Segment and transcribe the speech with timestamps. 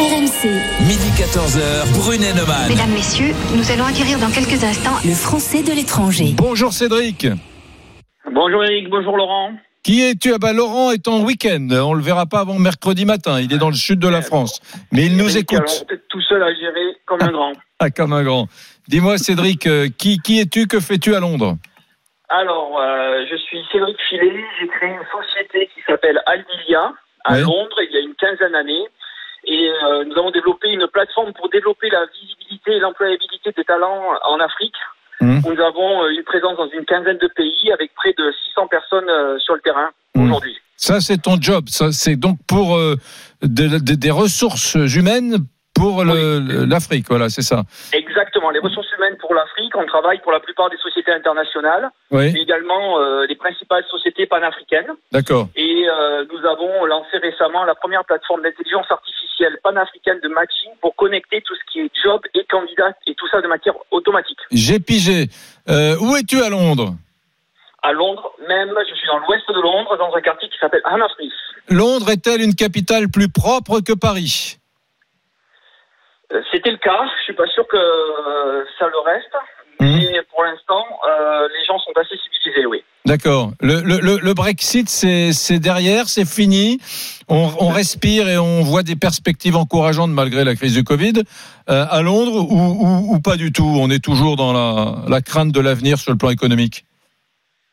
[0.00, 0.48] RMC.
[0.88, 2.70] Midi 14h, Brunet Neumann.
[2.70, 6.32] Mesdames, Messieurs, nous allons acquérir dans quelques instants Le français de l'étranger.
[6.38, 7.26] Bonjour Cédric.
[8.32, 9.52] Bonjour Eric, bonjour Laurent.
[9.84, 10.32] Qui es-tu?
[10.32, 11.68] Ah bah, Laurent est en week-end.
[11.72, 13.40] On le verra pas avant mercredi matin.
[13.42, 14.62] Il est dans le sud de la France.
[14.90, 15.84] Mais il nous écoute.
[16.08, 17.52] tout seul à gérer comme un grand.
[17.78, 18.46] Ah, comme un grand.
[18.88, 20.66] Dis-moi Cédric, euh, qui, qui es-tu?
[20.66, 21.56] Que fais-tu à Londres?
[22.30, 26.92] Alors, euh, je suis Cédric Filet, j'ai créé une société qui s'appelle Albilia
[27.24, 27.40] à Oui.
[27.42, 28.84] Londres il y a une quinzaine d'années.
[29.90, 34.38] Euh, nous avons développé une plateforme pour développer la visibilité et l'employabilité des talents en
[34.40, 34.74] Afrique.
[35.20, 35.42] Mhm.
[35.46, 39.08] Nous avons euh, une présence dans une quinzaine de pays avec près de 600 personnes
[39.08, 40.24] euh, sur le terrain Mhm.
[40.26, 40.56] aujourd'hui.
[40.76, 41.64] Ça, c'est ton job.
[41.68, 42.94] Ça, c'est donc pour euh,
[43.42, 45.36] de- de- des ressources humaines
[45.74, 47.06] pour l'Afrique.
[47.08, 47.62] Voilà, c'est ça.
[47.94, 52.32] Exactement, les ressources humaines pour l'Afrique, on travaille pour la plupart des sociétés internationales, Oui,
[52.34, 54.92] mais également euh, les principales sociétés panafricaines.
[55.12, 55.48] d'accord.
[55.56, 59.19] Et euh, nous avons lancé récemment la première plateforme d'intelligence artificielle
[59.62, 63.40] panafricaine de matching pour connecter tout ce qui est job et candidat et tout ça
[63.40, 64.38] de matière automatique.
[64.50, 65.28] J'ai pigé.
[65.68, 66.94] Euh, où es-tu à Londres?
[67.82, 71.32] À Londres, même, je suis dans l'ouest de Londres, dans un quartier qui s'appelle Hammersmith.
[71.68, 74.58] Londres est-elle une capitale plus propre que Paris?
[76.32, 79.36] Euh, C'était le cas, je suis pas sûr que euh, ça le reste,
[79.80, 80.84] mais pour l'instant,
[81.56, 82.84] les gens sont assez civilisés, oui.
[83.10, 83.50] D'accord.
[83.60, 86.78] Le, Brexit, c'est derrière, c'est fini.
[87.28, 91.24] On, respire et on voit des perspectives encourageantes malgré la crise du Covid.
[91.68, 93.66] Euh, à Londres ou, pas du tout?
[93.66, 96.84] On est toujours dans la, crainte de l'avenir sur le plan économique.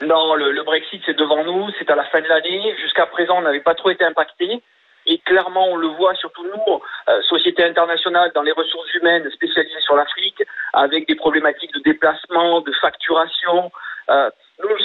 [0.00, 2.74] Non, le, Brexit, c'est devant nous, c'est à la fin de l'année.
[2.80, 4.62] Jusqu'à présent, on n'avait pas trop été impacté.
[5.04, 9.84] Et clairement, on le voit, surtout nous, euh, société internationale dans les ressources humaines spécialisées
[9.84, 10.42] sur l'Afrique,
[10.72, 13.70] avec des problématiques de déplacement, de facturation.
[14.08, 14.30] Euh,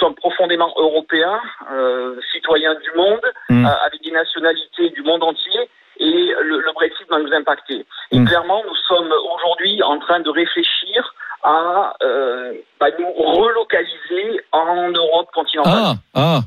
[0.02, 1.40] sommes profondément européens,
[1.72, 3.66] euh, citoyens du monde, Mm.
[3.66, 5.62] euh, avec des nationalités du monde entier.
[5.98, 6.14] Et
[6.48, 7.78] le, le Brexit va nous impacter.
[8.12, 8.26] Et Mm.
[8.26, 11.14] clairement, nous sommes aujourd'hui en train de réfléchir
[11.44, 15.74] à euh, bah, nous relocaliser en Europe continentale.
[15.74, 16.40] Ah, ah.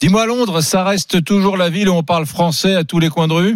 [0.00, 3.28] Dis-moi, Londres, ça reste toujours la ville où on parle français à tous les coins
[3.28, 3.54] de rue?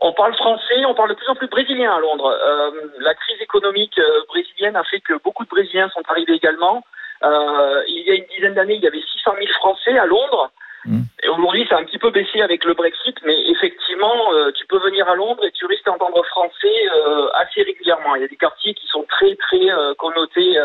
[0.00, 2.30] On parle français, on parle de plus en plus brésilien à Londres.
[2.30, 6.82] Euh, la crise économique brésilienne a fait que beaucoup de Brésiliens sont arrivés également.
[7.24, 10.50] Euh, il y a une dizaine d'années, il y avait 600 000 Français à Londres.
[10.84, 11.00] Mm.
[11.22, 14.66] Et aujourd'hui, ça a un petit peu baissé avec le Brexit, mais effectivement, euh, tu
[14.66, 18.14] peux venir à Londres et tu risques d'entendre français euh, assez régulièrement.
[18.16, 20.60] Il y a des quartiers qui sont très, très euh, connotés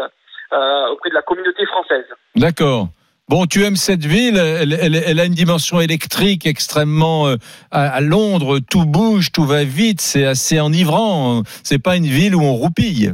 [0.91, 2.05] auprès de la communauté française.
[2.35, 2.87] D'accord.
[3.29, 7.27] Bon, tu aimes cette ville, elle, elle- elle a une dimension électrique extrêmement
[7.71, 11.43] à, à Londres, tout bouge, tout va vite, c'est assez enivrant.
[11.63, 13.13] C'est pas une ville où on roupille.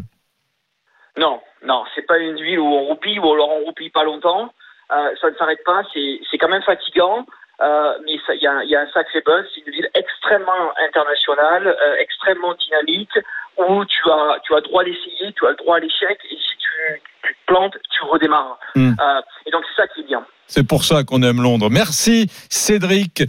[1.18, 4.54] Non, non, c'est pas une ville où on roupille ou alors on roupille pas longtemps.
[4.92, 7.26] Euh, ça ne s'arrête pas, c'est quand même fatigant.
[7.62, 9.46] Euh, mais il y a, il y a un sacré buzz.
[9.54, 13.18] C'est une ville extrêmement internationale, euh, extrêmement dynamique,
[13.58, 16.58] où tu as, tu as droit d'essayer, tu as le droit à l'échec, et si
[16.58, 18.60] tu, tu te plantes, tu redémarres.
[18.76, 18.96] Mm.
[19.00, 20.26] Euh, et donc c'est ça qui est bien.
[20.48, 21.70] C'est pour ça qu'on aime Londres.
[21.72, 23.24] Merci Cédric.